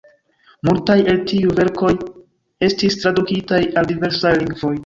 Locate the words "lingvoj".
4.43-4.77